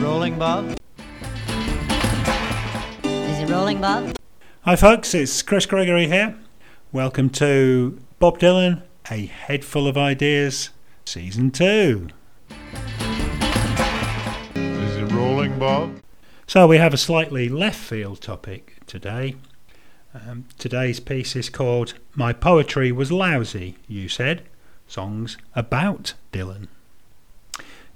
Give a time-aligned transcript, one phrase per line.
[0.00, 0.76] it rolling, Bob?
[3.04, 4.16] Is it rolling, Bob?
[4.62, 6.36] Hi, folks, it's Chris Gregory here.
[6.90, 10.70] Welcome to Bob Dylan, A Head Full of Ideas,
[11.04, 12.08] Season 2.
[14.54, 16.00] Is it rolling, Bob?
[16.46, 19.36] So, we have a slightly left field topic today.
[20.14, 24.42] Um, today's piece is called My Poetry Was Lousy, You Said.
[24.86, 26.68] Songs about Dylan.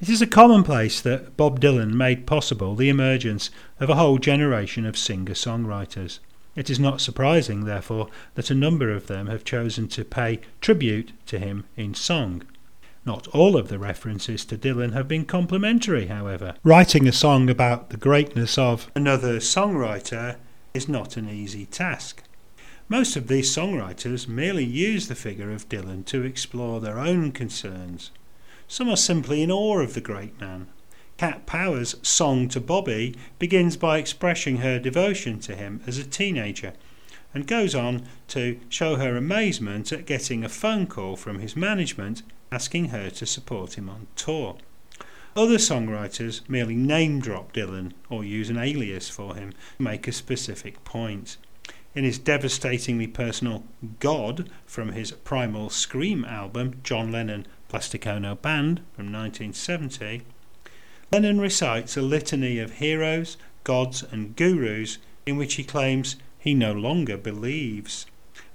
[0.00, 4.84] It is a commonplace that Bob Dylan made possible the emergence of a whole generation
[4.84, 6.18] of singer songwriters.
[6.56, 11.12] It is not surprising, therefore, that a number of them have chosen to pay tribute
[11.26, 12.42] to him in song.
[13.06, 16.54] Not all of the references to Dylan have been complimentary, however.
[16.62, 20.36] Writing a song about the greatness of another songwriter
[20.72, 22.22] is not an easy task.
[22.88, 28.10] Most of these songwriters merely use the figure of Dylan to explore their own concerns.
[28.66, 30.68] Some are simply in awe of the great man.
[31.16, 36.72] Cat Power's song to Bobby begins by expressing her devotion to him as a teenager
[37.34, 42.22] and goes on to show her amazement at getting a phone call from his management
[42.50, 44.56] asking her to support him on tour.
[45.36, 50.12] Other songwriters merely name drop Dylan or use an alias for him to make a
[50.12, 51.36] specific point.
[51.94, 53.64] In his devastatingly personal
[53.98, 60.22] God from his Primal Scream album, John Lennon Plastic Ono Band from 1970,
[61.10, 66.72] Lennon recites a litany of heroes, gods, and gurus in which he claims he no
[66.72, 68.06] longer believes.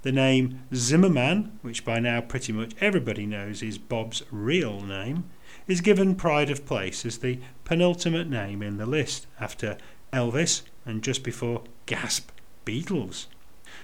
[0.03, 5.25] The name Zimmerman, which by now pretty much everybody knows is Bob's real name,
[5.67, 9.77] is given pride of place as the penultimate name in the list after
[10.13, 12.29] Elvis and just before Gasp
[12.65, 13.25] Beatles.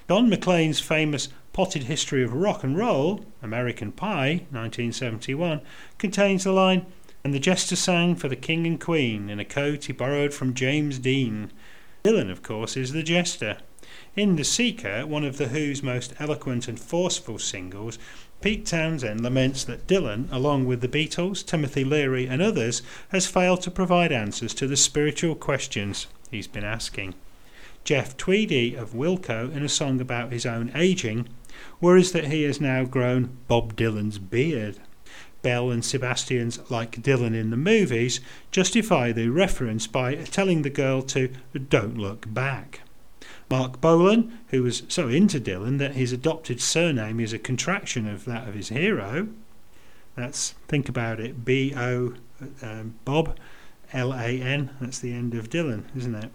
[0.07, 5.61] Don McLean's famous Potted History of Rock and Roll, American Pie, 1971,
[5.97, 6.85] contains the line,
[7.23, 10.53] And the jester sang for the king and queen in a coat he borrowed from
[10.53, 11.53] James Dean.
[12.03, 13.59] Dylan, of course, is the jester.
[14.17, 17.97] In The Seeker, one of The Who's most eloquent and forceful singles,
[18.41, 23.61] Pete Townshend laments that Dylan, along with the Beatles, Timothy Leary, and others, has failed
[23.61, 27.15] to provide answers to the spiritual questions he's been asking.
[27.85, 31.29] Jeff Tweedy of Wilco, in a song about his own aging,
[31.79, 34.79] worries that he has now grown Bob Dylan's beard.
[35.41, 41.03] Belle and Sebastian's Like Dylan in the Movies justify the reference by telling the girl
[41.03, 41.29] to
[41.69, 42.81] don't look back.
[43.49, 48.25] Marc Bolan, who was so into Dylan that his adopted surname is a contraction of
[48.25, 49.27] that of his hero,
[50.15, 52.15] that's, think about it, B O
[52.63, 53.37] um, Bob
[53.93, 56.31] L A N, that's the end of Dylan, isn't it?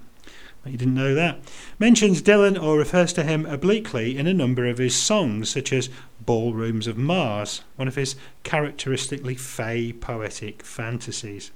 [0.66, 1.40] You didn't know that.
[1.78, 5.88] Mentions Dylan or refers to him obliquely in a number of his songs, such as
[6.24, 11.50] Ballrooms of Mars, one of his characteristically fey poetic fantasies.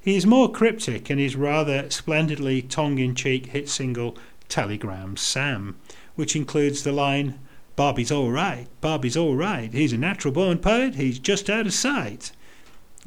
[0.00, 5.76] He is more cryptic in his rather splendidly tongue in cheek hit single Telegram Sam,
[6.14, 7.38] which includes the line
[7.74, 11.74] Bobby's all right, Bobby's all right, he's a natural born poet, he's just out of
[11.74, 12.32] sight.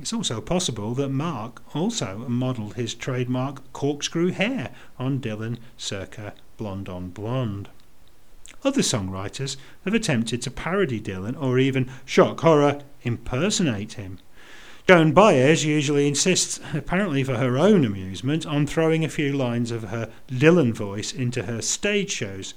[0.01, 6.87] It's also possible that Marc also modelled his trademark corkscrew hair on Dylan circa Blonde
[6.87, 7.67] on Blonde.
[8.63, 14.19] Other songwriters have attempted to parody Dylan or even, shock horror, impersonate him.
[14.87, 19.83] Joan Baez usually insists, apparently for her own amusement, on throwing a few lines of
[19.83, 22.53] her Dylan voice into her stage shows.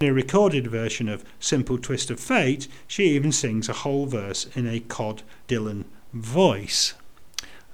[0.00, 4.48] In a recorded version of Simple Twist of Fate, she even sings a whole verse
[4.56, 6.94] in a Cod Dylan voice.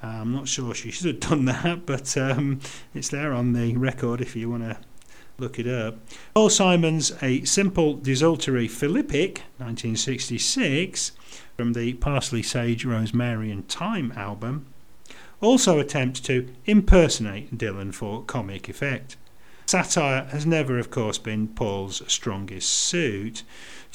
[0.02, 2.60] Uh, I'm not sure she should have done that, but um,
[2.94, 4.76] it's there on the record if you want to
[5.38, 5.98] look it up.
[6.34, 11.12] Paul Simon's A Simple Desultory Philippic, 1966,
[11.56, 14.66] from the Parsley, Sage, Rosemary and Thyme album,
[15.40, 19.16] also attempts to impersonate Dylan for comic effect.
[19.66, 23.42] Satire has never, of course, been Paul's strongest suit.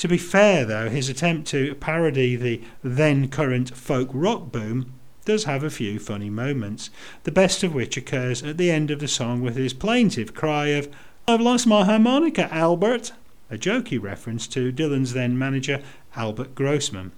[0.01, 4.93] To be fair, though, his attempt to parody the then current folk rock boom
[5.25, 6.89] does have a few funny moments,
[7.21, 10.69] the best of which occurs at the end of the song with his plaintive cry
[10.69, 10.89] of,
[11.27, 13.11] I've lost my harmonica, Albert,
[13.51, 15.83] a jokey reference to Dylan's then manager,
[16.15, 17.11] Albert Grossman.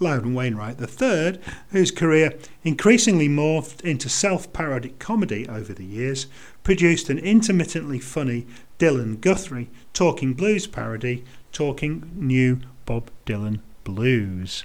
[0.00, 1.38] Loudon Wainwright III,
[1.72, 2.32] whose career
[2.64, 6.26] increasingly morphed into self parodic comedy over the years,
[6.62, 8.46] produced an intermittently funny
[8.78, 11.22] Dylan Guthrie talking blues parody,
[11.54, 14.64] Talking New Bob Dylan Blues,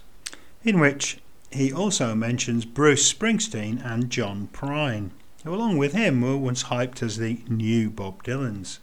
[0.63, 1.19] in which
[1.51, 5.11] he also mentions Bruce Springsteen and John Prine,
[5.43, 8.79] who, along with him, were once hyped as the new Bob Dylans.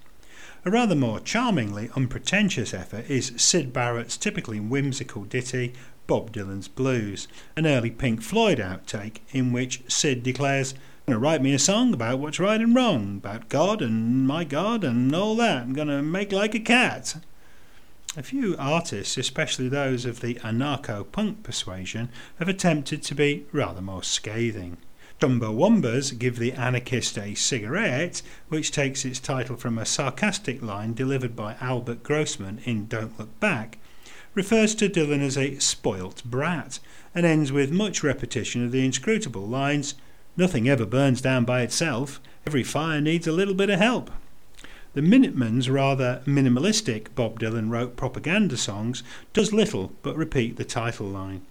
[0.65, 5.73] A rather more charmingly unpretentious effort is Syd Barrett's typically whimsical ditty
[6.07, 7.27] Bob Dylan's Blues,
[7.57, 11.59] an early Pink Floyd outtake in which Sid declares, I'm going to write me a
[11.59, 15.63] song about what's right and wrong, about God and my God and all that.
[15.63, 17.17] I'm going to make like a cat.
[18.19, 22.09] A few artists, especially those of the anarcho punk persuasion,
[22.39, 24.79] have attempted to be rather more scathing.
[25.21, 31.37] Chumbawamba's give the anarchist a cigarette, which takes its title from a sarcastic line delivered
[31.37, 33.77] by Albert Grossman in Don't Look Back,
[34.35, 36.79] refers to Dylan as a spoilt brat,
[37.15, 39.95] and ends with much repetition of the inscrutable lines
[40.39, 42.21] Nothing ever burns down by itself.
[42.47, 44.11] Every fire needs a little bit of help.
[44.97, 49.03] The Minutemen's rather minimalistic Bob Dylan wrote propaganda songs
[49.35, 51.43] does little but repeat the title line.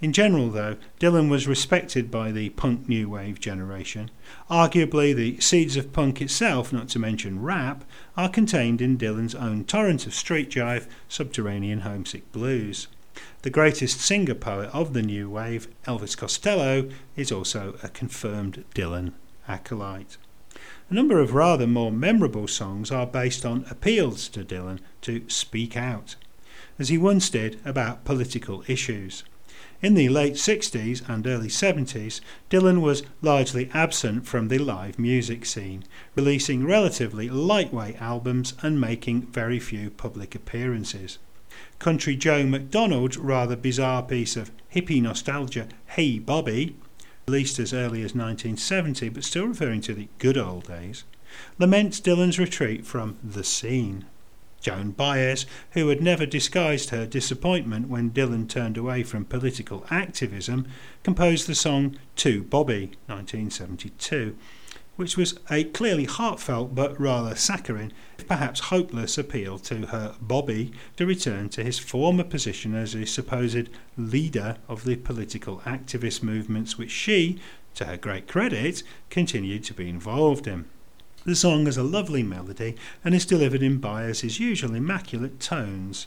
[0.00, 4.10] In general, though, Dylan was respected by the punk new wave generation.
[4.50, 7.84] Arguably, the seeds of punk itself, not to mention rap,
[8.16, 12.88] are contained in Dylan's own torrent of street jive, subterranean homesick blues.
[13.42, 19.12] The greatest singer poet of the new wave, Elvis Costello, is also a confirmed Dylan
[19.46, 20.16] acolyte.
[20.90, 25.76] A number of rather more memorable songs are based on appeals to Dylan to speak
[25.76, 26.16] out,
[26.78, 29.24] as he once did about political issues.
[29.82, 35.44] In the late 60s and early 70s, Dylan was largely absent from the live music
[35.44, 35.84] scene,
[36.14, 41.18] releasing relatively lightweight albums and making very few public appearances.
[41.78, 46.76] Country Joe McDonald's rather bizarre piece of hippie nostalgia, Hey Bobby,
[47.26, 51.04] released as early as 1970 but still referring to the good old days,
[51.58, 54.04] laments Dylan's retreat from the scene.
[54.60, 60.66] Joan Baez, who had never disguised her disappointment when Dylan turned away from political activism,
[61.02, 64.36] composed the song To Bobby, 1972,
[64.96, 70.72] which was a clearly heartfelt but rather saccharine, if perhaps hopeless, appeal to her Bobby
[70.96, 76.78] to return to his former position as a supposed leader of the political activist movements
[76.78, 77.38] which she,
[77.74, 80.64] to her great credit, continued to be involved in.
[81.24, 86.06] The song has a lovely melody and is delivered in Baez's usual immaculate tones.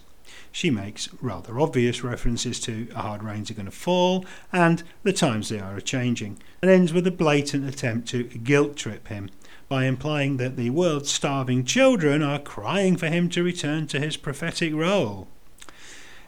[0.52, 5.50] She makes rather obvious references to hard rains are going to fall and the times
[5.50, 9.30] they are a changing, and ends with a blatant attempt to guilt trip him
[9.70, 14.18] by implying that the world's starving children are crying for him to return to his
[14.18, 15.28] prophetic role.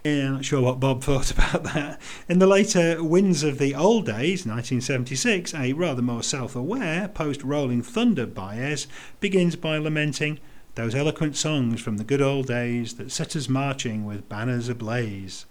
[0.04, 2.02] Yeah, not sure what Bob thought about that.
[2.28, 7.44] In the later Winds of the Old Days, 1976, a rather more self aware post
[7.44, 8.88] Rolling Thunder Baez
[9.20, 10.40] begins by lamenting
[10.80, 15.46] those eloquent songs from the good old days that set us marching with banners ablaze.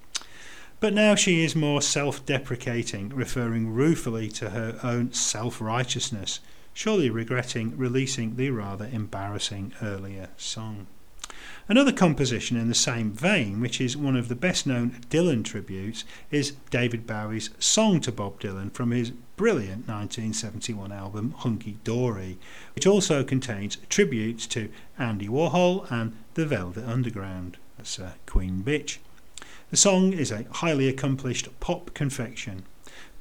[0.81, 6.41] But now she is more self deprecating, referring ruefully to her own self righteousness,
[6.73, 10.87] surely regretting releasing the rather embarrassing earlier song.
[11.69, 16.05] Another composition in the same vein, which is one of the best known Dylan tributes,
[16.31, 22.39] is David Bowie's Song to Bob Dylan from his brilliant 1971 album Hunky Dory,
[22.75, 27.57] which also contains tributes to Andy Warhol and the Velvet Underground.
[27.77, 28.99] That's uh, Queen Bitch.
[29.71, 32.65] The song is a highly accomplished pop confection.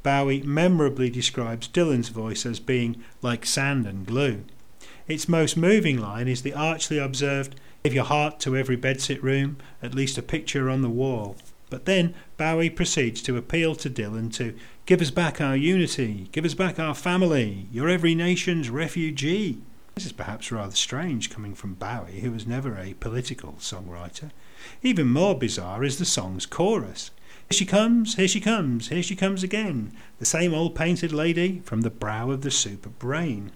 [0.02, 4.44] Bowie memorably describes Dylan's voice as being like sand and glue.
[5.08, 9.60] Its most moving line is the archly observed, Give your heart to every bedsit room,
[9.82, 11.38] at least a picture on the wall.
[11.70, 14.54] But then Bowie proceeds to appeal to Dylan to
[14.86, 19.62] give us back our unity, give us back our family, you're every nation's refugee.
[19.96, 24.32] This is perhaps rather strange coming from Bowie, who was never a political songwriter.
[24.84, 27.12] Even more bizarre is the song's chorus.
[27.50, 31.62] Here she comes, here she comes, here she comes again, the same old painted lady
[31.64, 33.54] from the brow of the super brain.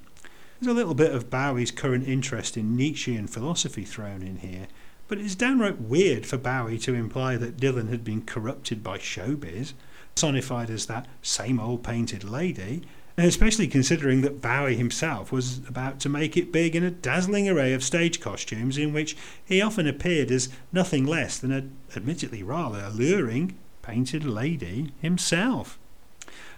[0.61, 4.67] There's a little bit of Bowie's current interest in Nietzschean philosophy thrown in here,
[5.07, 9.73] but it's downright weird for Bowie to imply that Dylan had been corrupted by showbiz,
[10.13, 12.83] personified as that same old painted lady,
[13.17, 17.73] especially considering that Bowie himself was about to make it big in a dazzling array
[17.73, 21.63] of stage costumes in which he often appeared as nothing less than a
[21.97, 25.79] admittedly rather alluring painted lady himself.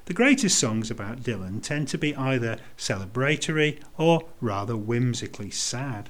[0.05, 6.09] The greatest songs about Dylan tend to be either celebratory or rather whimsically sad.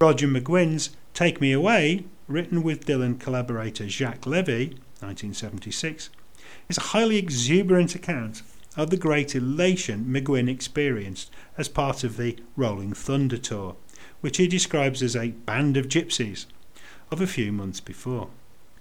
[0.00, 4.66] Roger McGuinn's Take Me Away, written with Dylan collaborator Jacques Levy,
[5.00, 6.10] 1976,
[6.68, 8.42] is a highly exuberant account
[8.76, 13.74] of the great elation McGuinn experienced as part of the Rolling Thunder tour,
[14.20, 16.46] which he describes as a band of gypsies
[17.10, 18.30] of a few months before.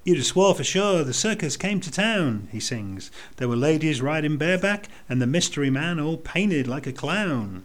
[0.05, 3.09] You'd have swore for sure the circus came to town, he sings.
[3.37, 7.63] There were ladies riding bareback, and the mystery man all painted like a clown.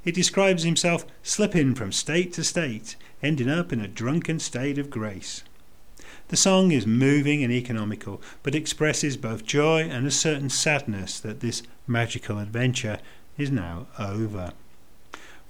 [0.00, 2.94] He describes himself slipping from state to state,
[3.24, 5.42] ending up in a drunken state of grace.
[6.28, 11.40] The song is moving and economical, but expresses both joy and a certain sadness that
[11.40, 13.00] this magical adventure
[13.36, 14.52] is now over.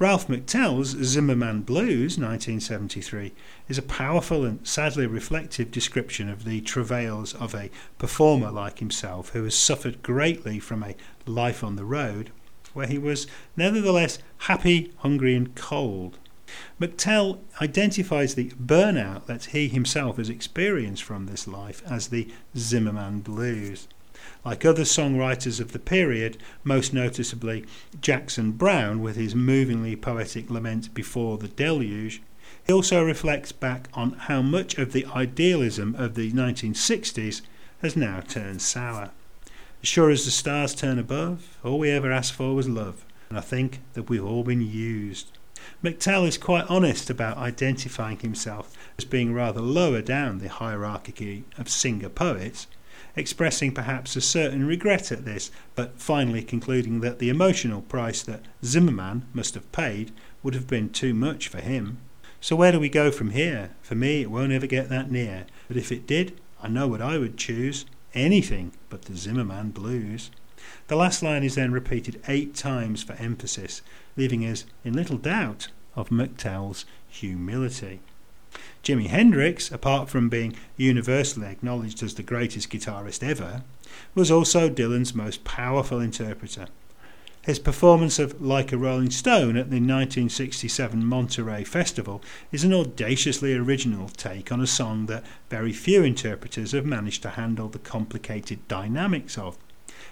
[0.00, 3.32] Ralph McTell's Zimmerman Blues, 1973,
[3.68, 9.28] is a powerful and sadly reflective description of the travails of a performer like himself
[9.32, 10.94] who has suffered greatly from a
[11.26, 12.30] life on the road,
[12.72, 13.26] where he was
[13.58, 16.16] nevertheless happy, hungry, and cold.
[16.80, 22.26] McTell identifies the burnout that he himself has experienced from this life as the
[22.56, 23.86] Zimmerman Blues.
[24.44, 27.64] Like other songwriters of the period, most noticeably
[28.00, 32.22] Jackson Browne with his movingly poetic lament Before the Deluge,
[32.66, 37.42] he also reflects back on how much of the idealism of the 1960s
[37.82, 39.10] has now turned sour.
[39.82, 43.38] As sure as the stars turn above, all we ever asked for was love, and
[43.38, 45.38] I think that we've all been used.
[45.82, 51.68] McTell is quite honest about identifying himself as being rather lower down the hierarchy of
[51.68, 52.66] singer poets,
[53.16, 58.44] expressing perhaps a certain regret at this, but finally concluding that the emotional price that
[58.64, 60.12] Zimmerman must have paid
[60.42, 61.98] would have been too much for him.
[62.40, 63.70] So where do we go from here?
[63.82, 67.02] For me, it won't ever get that near, but if it did, I know what
[67.02, 70.30] I would choose anything but the Zimmerman blues.
[70.88, 73.82] The last line is then repeated eight times for emphasis,
[74.16, 78.00] leaving us in little doubt of McTell's humility.
[78.82, 83.62] Jimi Hendrix, apart from being universally acknowledged as the greatest guitarist ever,
[84.14, 86.66] was also Dylan's most powerful interpreter.
[87.42, 93.54] His performance of Like a Rolling Stone at the 1967 Monterey Festival is an audaciously
[93.54, 98.66] original take on a song that very few interpreters have managed to handle the complicated
[98.68, 99.56] dynamics of.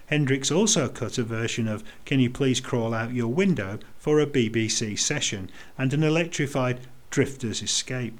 [0.07, 4.27] Hendrix also cut a version of Can You Please Crawl Out Your Window for a
[4.27, 6.81] BBC session and an electrified
[7.11, 8.19] Drifter's Escape.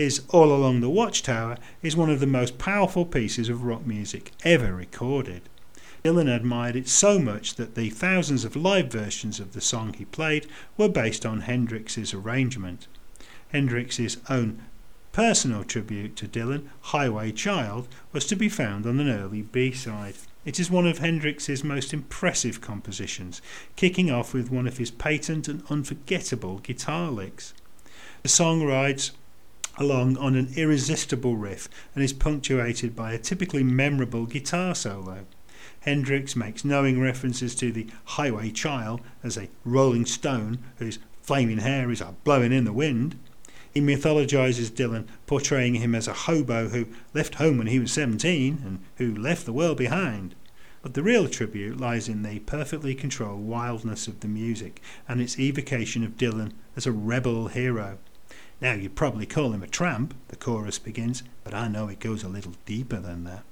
[0.00, 4.32] His All Along the Watchtower is one of the most powerful pieces of rock music
[4.44, 5.42] ever recorded.
[6.02, 10.06] Dylan admired it so much that the thousands of live versions of the song he
[10.06, 10.46] played
[10.78, 12.88] were based on Hendrix's arrangement.
[13.52, 14.62] Hendrix's own
[15.12, 20.14] personal tribute to Dylan, Highway Child, was to be found on an early B-side.
[20.46, 23.42] It is one of Hendrix's most impressive compositions,
[23.76, 27.52] kicking off with one of his patent and unforgettable guitar licks.
[28.22, 29.12] The song rides
[29.76, 35.26] along on an irresistible riff and is punctuated by a typically memorable guitar solo.
[35.80, 41.90] Hendrix makes knowing references to the highway child as a rolling stone whose flaming hair
[41.90, 43.18] is a blowing in the wind.
[43.72, 48.62] He mythologizes Dylan, portraying him as a hobo who left home when he was 17
[48.64, 50.34] and who left the world behind.
[50.82, 55.38] But the real tribute lies in the perfectly controlled wildness of the music and its
[55.38, 57.98] evocation of Dylan as a rebel hero.
[58.60, 62.22] Now, you'd probably call him a tramp, the chorus begins, but I know it goes
[62.22, 63.42] a little deeper than that.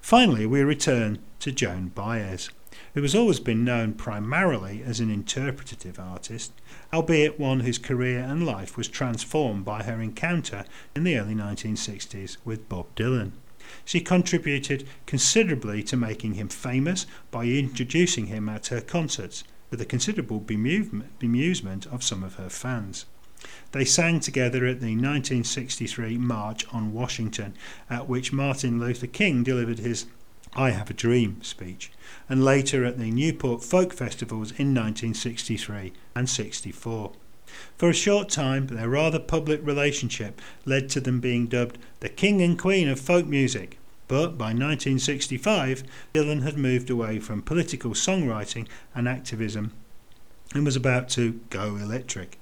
[0.00, 2.50] Finally, we return to Joan Baez,
[2.92, 6.52] who has always been known primarily as an interpretative artist,
[6.92, 10.64] albeit one whose career and life was transformed by her encounter
[10.94, 13.32] in the early 1960s with Bob Dylan.
[13.84, 19.84] She contributed considerably to making him famous by introducing him at her concerts, to the
[19.84, 23.06] considerable bemusement of some of her fans.
[23.72, 27.54] They sang together at the 1963 March on Washington,
[27.90, 30.06] at which Martin Luther King delivered his
[30.54, 31.92] I Have a Dream speech,
[32.30, 37.12] and later at the Newport Folk Festivals in 1963 and 64.
[37.76, 42.40] For a short time, their rather public relationship led to them being dubbed the King
[42.40, 43.78] and Queen of folk music.
[44.08, 45.82] But by 1965,
[46.14, 49.72] Dylan had moved away from political songwriting and activism
[50.54, 52.38] and was about to go electric.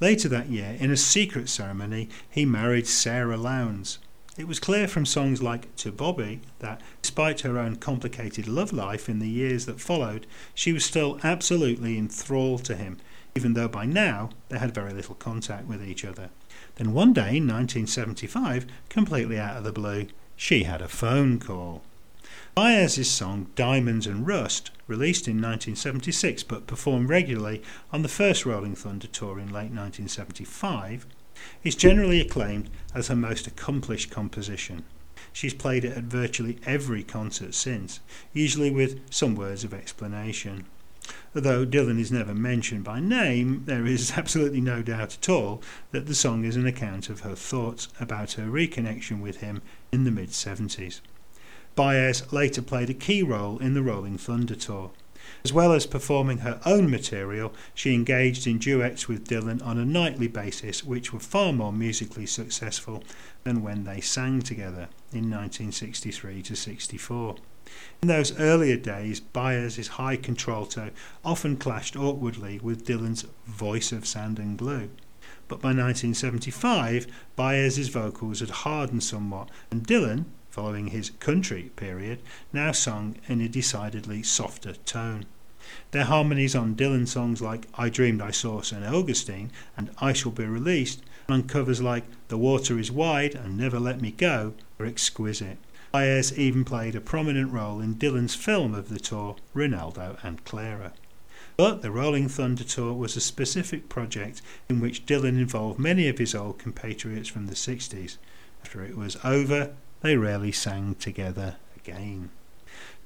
[0.00, 3.98] Later that year, in a secret ceremony, he married Sara Lownds.
[4.36, 9.08] It was clear from songs like To Bobby that, despite her own complicated love life
[9.08, 12.98] in the years that followed, she was still absolutely enthralled to him,
[13.36, 16.30] even though by now they had very little contact with each other.
[16.74, 21.82] Then one day in 1975, completely out of the blue, she had a phone call.
[22.54, 27.60] Baez's song Diamonds and Rust, released in 1976 but performed regularly
[27.92, 31.04] on the first Rolling Thunder tour in late 1975,
[31.64, 34.84] is generally acclaimed as her most accomplished composition.
[35.32, 37.98] She's played it at virtually every concert since,
[38.32, 40.66] usually with some words of explanation.
[41.34, 46.06] Although Dylan is never mentioned by name, there is absolutely no doubt at all that
[46.06, 50.12] the song is an account of her thoughts about her reconnection with him in the
[50.12, 51.00] mid 70s.
[51.76, 54.92] Baez later played a key role in the Rolling Thunder tour.
[55.42, 59.84] As well as performing her own material, she engaged in duets with Dylan on a
[59.84, 63.02] nightly basis, which were far more musically successful
[63.42, 67.36] than when they sang together in 1963 to 64.
[68.02, 70.90] In those earlier days, Baez' high contralto
[71.24, 74.90] often clashed awkwardly with Dylan's voice of sand and glue.
[75.48, 82.20] But by 1975, Baez's vocals had hardened somewhat, and Dylan, following his country period,
[82.52, 85.26] now sung in a decidedly softer tone.
[85.90, 88.84] Their harmonies on Dylan songs like I Dreamed I Saw St.
[88.84, 93.58] Augustine and I Shall Be Released, and on covers like The Water is Wide and
[93.58, 95.58] Never Let Me Go, are exquisite.
[95.90, 100.92] Baez even played a prominent role in Dylan's film of the tour, Renaldo and Clara.
[101.56, 106.18] But the Rolling Thunder Tour was a specific project in which Dylan involved many of
[106.18, 108.18] his old compatriots from the 60s.
[108.62, 112.28] After it was over, they rarely sang together again.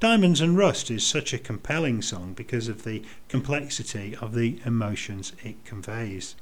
[0.00, 5.32] Diamonds and Rust is such a compelling song because of the complexity of the emotions
[5.44, 6.34] it conveys.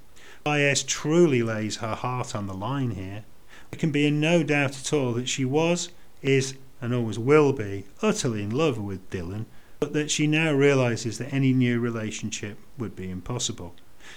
[0.44, 3.24] Baez truly lays her heart on the line here.
[3.70, 5.90] There can be in no doubt at all that she was
[6.22, 9.44] is, and always will be, utterly in love with Dylan,
[9.78, 13.74] but that she now realizes that any new relationship would be impossible.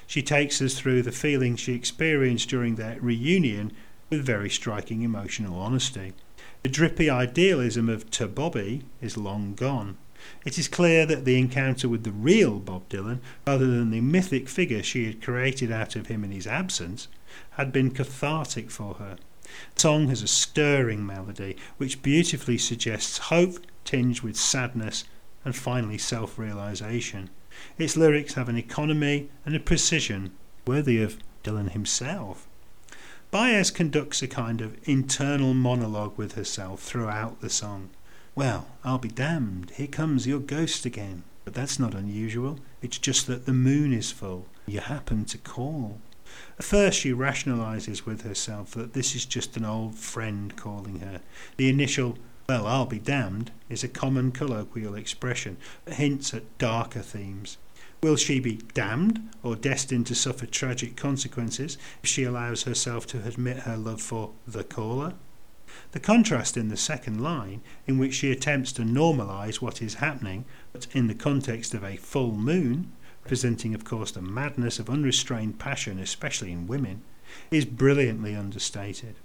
[0.07, 3.73] She takes us through the feelings she experienced during their reunion
[4.09, 6.13] with very striking emotional honesty.
[6.61, 9.97] The drippy idealism of To Bobby is long gone.
[10.43, 14.49] It is clear that the encounter with the real Bob Dylan, rather than the mythic
[14.49, 17.07] figure she had created out of him in his absence,
[17.51, 19.15] had been cathartic for her.
[19.75, 25.05] The song has a stirring melody which beautifully suggests hope tinged with sadness
[25.45, 27.29] and finally self realization.
[27.77, 30.33] Its lyrics have an economy and a precision
[30.67, 32.48] worthy of Dylan himself.
[33.31, 37.89] Baez conducts a kind of internal monologue with herself throughout the song.
[38.33, 41.23] Well, I'll be damned, here comes your ghost again.
[41.45, 42.59] But that's not unusual.
[42.81, 44.47] It's just that the moon is full.
[44.65, 45.99] You happen to call.
[46.57, 51.21] At first, she rationalizes with herself that this is just an old friend calling her.
[51.57, 52.17] The initial,
[52.47, 57.57] well, I'll be damned, is a common colloquial expression that hints at darker themes.
[58.01, 63.23] Will she be damned or destined to suffer tragic consequences if she allows herself to
[63.25, 65.15] admit her love for the caller?
[65.91, 70.45] The contrast in the second line, in which she attempts to normalize what is happening,
[70.71, 75.59] but in the context of a full moon, representing, of course, the madness of unrestrained
[75.59, 77.01] passion, especially in women,
[77.51, 79.15] is brilliantly understated.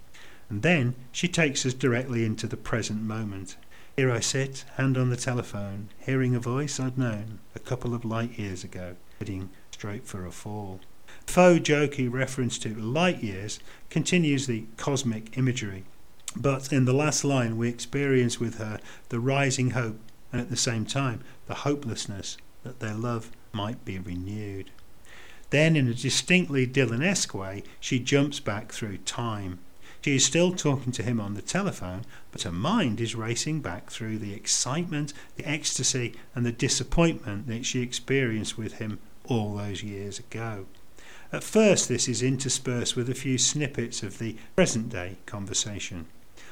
[0.51, 3.57] And then she takes us directly into the present moment.
[3.97, 8.05] Here I sit, hand on the telephone, hearing a voice I'd known a couple of
[8.05, 10.81] light years ago, heading straight for a fall.
[11.29, 15.85] Faux jokey reference to light years continues the cosmic imagery,
[16.35, 18.81] but in the last line we experience with her
[19.11, 20.01] the rising hope
[20.33, 24.73] and at the same time the hopelessness that their love might be renewed.
[25.51, 29.61] Then, in a distinctly Dylan-esque way, she jumps back through time.
[30.05, 33.89] She is still talking to him on the telephone, but her mind is racing back
[33.89, 39.83] through the excitement, the ecstasy, and the disappointment that she experienced with him all those
[39.83, 40.67] years ago.
[41.33, 46.05] At first, this is interspersed with a few snippets of the present day conversation.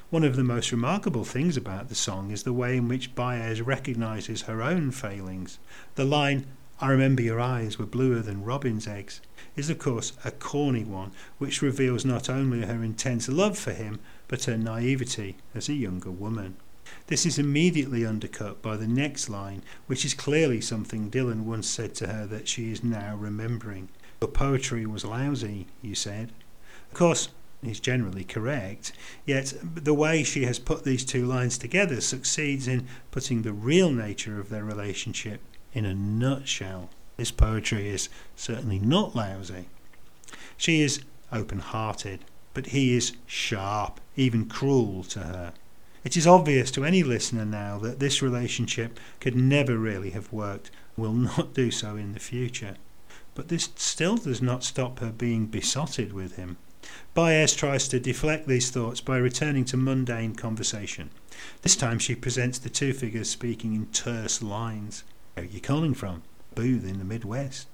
[0.09, 3.61] One of the most remarkable things about the song is the way in which Baez
[3.61, 5.59] recognizes her own failings.
[5.97, 6.47] The line,
[6.81, 9.21] I remember your eyes were bluer than robin's eggs,
[9.57, 14.01] is of course a corny one, which reveals not only her intense love for him,
[14.27, 16.57] but her naivety as a younger woman.
[17.07, 21.95] This is immediately undercut by the next line, which is clearly something Dylan once said
[21.97, 23.89] to her that she is now remembering.
[24.21, 26.33] Your poetry was lousy, you said.
[26.91, 27.29] Of course,
[27.63, 28.93] he's generally correct,
[29.27, 33.91] yet the way she has put these two lines together succeeds in putting the real
[33.91, 35.41] nature of their relationship
[35.73, 36.91] in a nutshell.
[37.17, 39.67] This poetry is certainly not lousy.
[40.57, 45.53] She is open hearted, but he is sharp, even cruel to her.
[46.05, 50.71] It is obvious to any listener now that this relationship could never really have worked,
[50.97, 52.77] will not do so in the future.
[53.35, 56.57] But this still does not stop her being besotted with him.
[57.15, 61.11] Baez tries to deflect these thoughts by returning to mundane conversation.
[61.63, 65.05] This time she presents the two figures speaking in terse lines.
[65.35, 66.23] Where are you calling from?
[66.55, 67.67] Booth in the Midwest.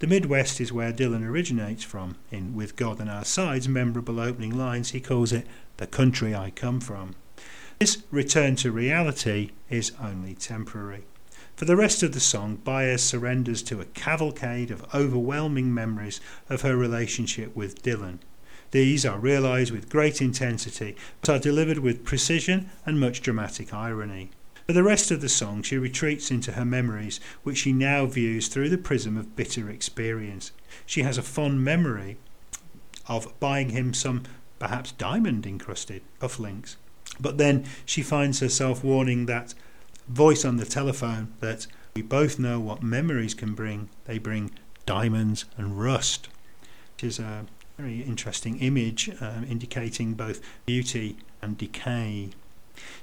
[0.00, 2.16] The Midwest is where Dylan originates from.
[2.30, 5.46] In With God on Our Side's memorable opening lines, he calls it
[5.78, 7.14] the country I come from.
[7.78, 11.04] This return to reality is only temporary.
[11.56, 16.60] For the rest of the song, Baez surrenders to a cavalcade of overwhelming memories of
[16.60, 18.18] her relationship with Dylan.
[18.70, 24.30] These are realised with great intensity, but are delivered with precision and much dramatic irony.
[24.68, 28.48] For the rest of the song, she retreats into her memories, which she now views
[28.48, 30.52] through the prism of bitter experience.
[30.84, 32.18] She has a fond memory
[33.06, 34.24] of buying him some
[34.58, 36.76] perhaps diamond encrusted cufflinks.
[37.18, 39.54] But then she finds herself warning that
[40.06, 43.88] voice on the telephone that we both know what memories can bring.
[44.04, 44.50] They bring
[44.84, 46.28] diamonds and rust.
[46.98, 47.46] It is a
[47.78, 52.32] very interesting image um, indicating both beauty and decay.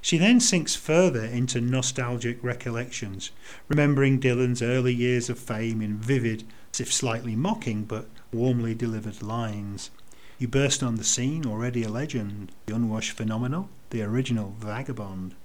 [0.01, 3.31] She then sinks further into nostalgic recollections,
[3.67, 6.43] remembering Dylan's early years of fame in vivid,
[6.79, 9.91] if slightly mocking, but warmly delivered lines.
[10.37, 15.35] You burst on the scene, already a legend, the unwashed phenomenal, the original vagabond.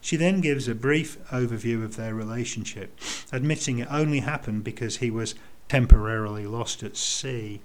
[0.00, 2.98] She then gives a brief overview of their relationship,
[3.32, 5.34] admitting it only happened because he was
[5.68, 7.60] temporarily lost at sea.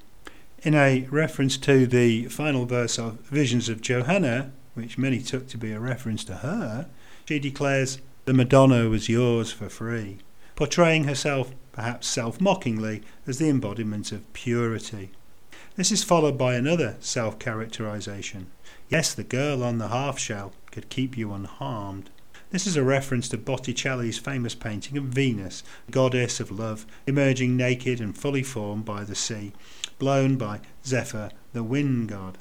[0.64, 5.58] In a reference to the final verse of Visions of Johanna, which many took to
[5.58, 6.88] be a reference to her,
[7.26, 10.20] she declares, The Madonna was yours for free,
[10.56, 15.12] portraying herself, perhaps self mockingly, as the embodiment of purity.
[15.76, 18.48] This is followed by another self characterization.
[18.90, 22.10] Yes, the girl on the half shell could keep you unharmed.
[22.52, 28.02] This is a reference to Botticelli's famous painting of Venus, goddess of love, emerging naked
[28.02, 29.54] and fully formed by the sea,
[29.98, 32.38] blown by Zephyr, the wind god.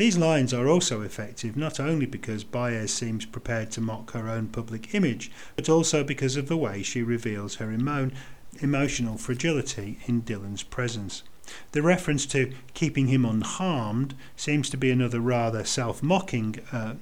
[0.00, 4.48] These lines are also effective not only because Baez seems prepared to mock her own
[4.48, 8.10] public image, but also because of the way she reveals her emo-
[8.60, 11.22] emotional fragility in Dylan's presence.
[11.72, 16.94] The reference to keeping him unharmed seems to be another rather self mocking uh,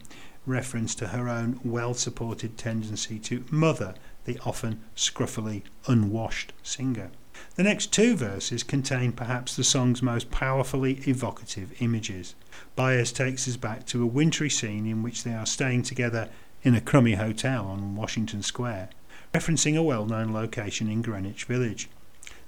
[0.45, 7.13] reference to her own well supported tendency to mother the often scruffily unwashed singer.
[7.55, 12.35] The next two verses contain perhaps the song's most powerfully evocative images.
[12.77, 16.29] Baez takes us back to a wintry scene in which they are staying together
[16.63, 18.91] in a crummy hotel on Washington Square,
[19.33, 21.89] referencing a well known location in Greenwich Village.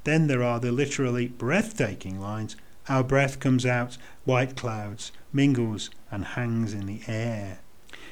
[0.04, 2.56] Then there are the literally breathtaking lines
[2.88, 7.60] Our breath comes out, white clouds, mingles, and hangs in the air.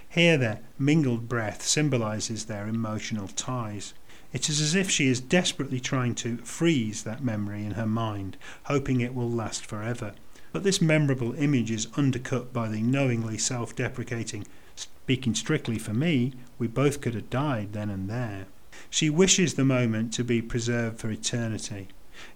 [0.09, 3.95] Here, their mingled breath symbolizes their emotional ties.
[4.31, 8.37] It is as if she is desperately trying to freeze that memory in her mind,
[8.65, 10.13] hoping it will last forever.
[10.53, 16.35] But this memorable image is undercut by the knowingly self deprecating, speaking strictly for me,
[16.59, 18.47] we both could have died then and there.
[18.91, 21.89] She wishes the moment to be preserved for eternity.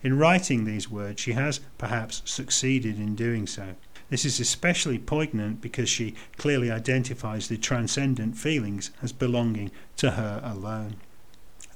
[0.02, 3.74] In writing these words, she has perhaps succeeded in doing so.
[4.09, 10.40] This is especially poignant because she clearly identifies the transcendent feelings as belonging to her
[10.42, 10.96] alone.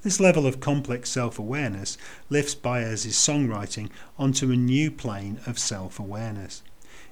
[0.07, 1.97] This level of complex self awareness
[2.29, 6.63] lifts Baez's songwriting onto a new plane of self awareness.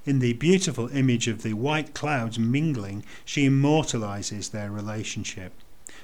[0.05, 5.51] In the beautiful image of the white clouds mingling, she immortalizes their relationship.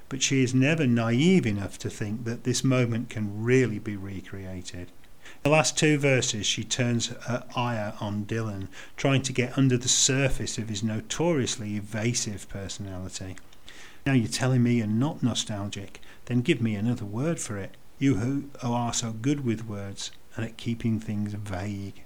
[0.10, 4.91] But she is never naive enough to think that this moment can really be recreated.
[5.43, 9.88] The last two verses, she turns her ire on Dylan, trying to get under the
[9.88, 13.38] surface of his notoriously evasive personality.
[14.06, 16.01] Now you're telling me you're not nostalgic,
[16.32, 17.76] then give me another word for it.
[18.00, 22.06] You who oh, are so good with words and at keeping things vague.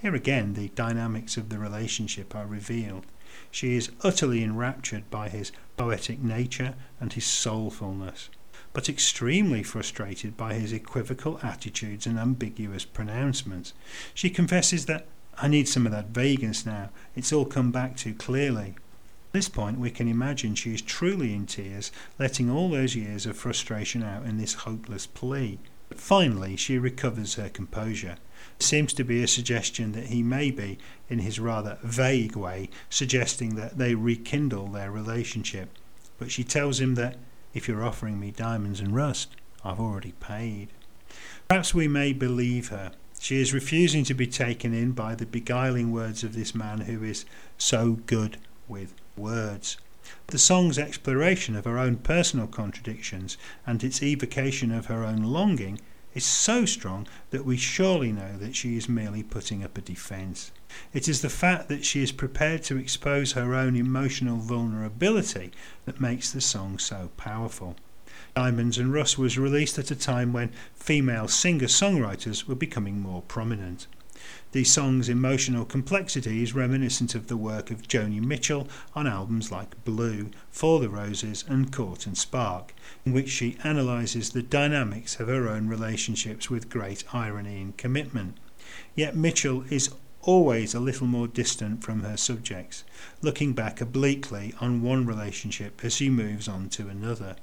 [0.00, 3.04] Here again, the dynamics of the relationship are revealed.
[3.50, 8.30] She is utterly enraptured by his poetic nature and his soulfulness,
[8.72, 13.74] but extremely frustrated by his equivocal attitudes and ambiguous pronouncements.
[14.14, 16.88] She confesses that I need some of that vagueness now.
[17.14, 18.76] It's all come back too clearly.
[19.36, 23.36] This point, we can imagine she is truly in tears, letting all those years of
[23.36, 25.58] frustration out in this hopeless plea.
[25.90, 28.16] But finally, she recovers her composure.
[28.58, 30.78] Seems to be a suggestion that he may be,
[31.10, 35.68] in his rather vague way, suggesting that they rekindle their relationship.
[36.18, 37.18] But she tells him that
[37.52, 40.68] if you're offering me diamonds and rust, I've already paid.
[41.46, 42.92] Perhaps we may believe her.
[43.20, 47.04] She is refusing to be taken in by the beguiling words of this man who
[47.04, 47.26] is
[47.58, 49.76] so good with words.
[50.28, 55.80] The song's exploration of her own personal contradictions and its evocation of her own longing
[56.14, 60.50] is so strong that we surely know that she is merely putting up a defence.
[60.92, 65.52] It is the fact that she is prepared to expose her own emotional vulnerability
[65.84, 67.76] that makes the song so powerful.
[68.34, 73.22] Diamonds and Rust was released at a time when female singer songwriters were becoming more
[73.22, 73.86] prominent.
[74.56, 79.84] The song's emotional complexity is reminiscent of the work of Joni Mitchell on albums like
[79.84, 82.72] Blue, For the Roses, and Court and Spark,
[83.04, 88.38] in which she analyses the dynamics of her own relationships with great irony and commitment.
[88.94, 89.90] Yet Mitchell is
[90.22, 92.82] always a little more distant from her subjects,
[93.20, 97.36] looking back obliquely on one relationship as she moves on to another.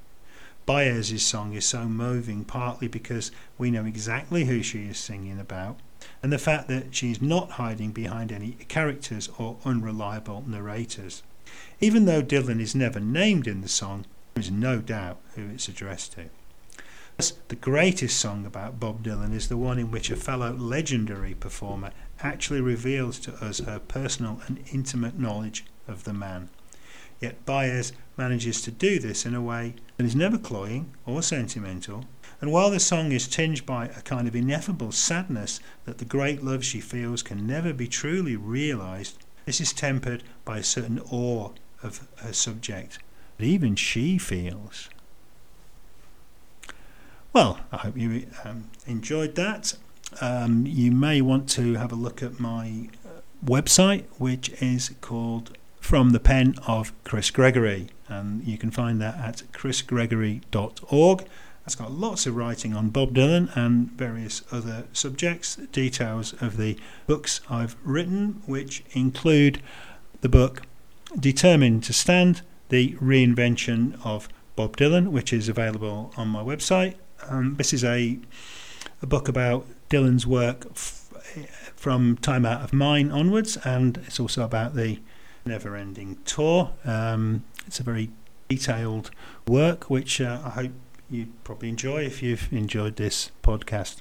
[0.66, 5.78] Baez's song is so moving partly because we know exactly who she is singing about,
[6.22, 11.24] and the fact that she is not hiding behind any characters or unreliable narrators.
[11.80, 15.68] Even though Dylan is never named in the song, There is no doubt who it's
[15.68, 16.30] addressed to.
[17.48, 21.92] The greatest song about Bob Dylan is the one in which a fellow legendary performer
[22.22, 26.50] actually reveals to us her personal and intimate knowledge of the man.
[27.20, 32.06] Yet Baez manages to do this in a way that is never cloying or sentimental,
[32.44, 36.44] and while the song is tinged by a kind of ineffable sadness that the great
[36.44, 41.52] love she feels can never be truly realized, this is tempered by a certain awe
[41.82, 43.00] of her subject
[43.38, 44.90] that even she feels.
[47.32, 49.76] Well, I hope you um, enjoyed that.
[50.20, 55.58] Um, you may want to have a look at my uh, website, which is called
[55.80, 61.26] From the Pen of Chris Gregory, and you can find that at chrisgregory.org.
[61.66, 66.78] It's got lots of writing on Bob Dylan and various other subjects, details of the
[67.08, 69.62] books I've written, which include
[70.22, 70.64] the book
[71.18, 76.96] Determined to Stand, the reinvention of Bob Dylan, which is available on my website,
[77.30, 78.20] um, this is a,
[79.02, 81.10] a book about Dylan's work f-
[81.76, 85.00] from Time Out of Mind onwards, and it's also about the
[85.46, 86.72] Never Ending Tour.
[86.86, 88.10] Um, it's a very
[88.50, 89.12] detailed
[89.48, 90.72] work, which uh, I hope
[91.10, 93.98] you probably enjoy if you've enjoyed this podcast.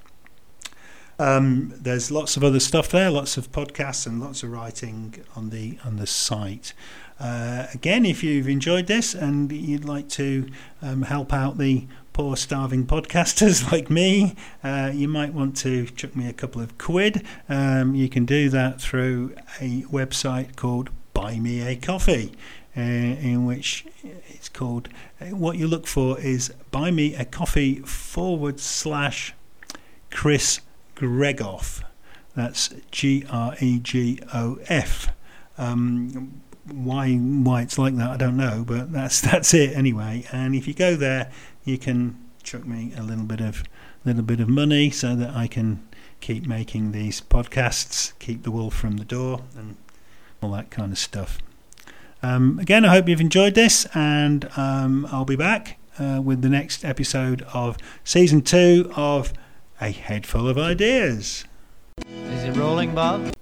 [1.18, 5.50] Um, there's lots of other stuff there, lots of podcasts and lots of writing on
[5.50, 6.72] the on the site.
[7.20, 10.48] Uh, again, if you've enjoyed this and you'd like to
[10.80, 14.34] um, help out the poor starving podcasters like me,
[14.64, 17.24] uh, you might want to chuck me a couple of quid.
[17.48, 22.32] Um, you can do that through a website called Buy Me a Coffee,
[22.76, 24.88] uh, in which it's called.
[25.20, 29.35] Uh, what you look for is Buy Me a Coffee forward slash
[30.11, 30.61] Chris
[30.96, 31.82] Gregoff.
[32.35, 35.08] That's G R E G O F.
[35.58, 40.26] Um, why why it's like that I don't know, but that's that's it anyway.
[40.32, 41.30] And if you go there,
[41.64, 43.64] you can chuck me a little bit of
[44.04, 45.87] little bit of money so that I can
[46.20, 49.76] keep making these podcasts, keep the wolf from the door, and
[50.40, 51.38] all that kind of stuff.
[52.22, 56.48] Um, again, I hope you've enjoyed this, and um, I'll be back uh, with the
[56.48, 59.32] next episode of season two of
[59.80, 61.44] A Head Full of Ideas.
[61.98, 63.32] Is it rolling, Bob?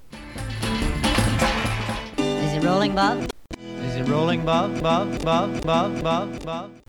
[2.16, 3.30] Is it rolling, Bob?
[3.58, 4.80] Is it rolling, Bob?
[4.80, 6.79] Bob, Bob, Bob, Bob, Bob.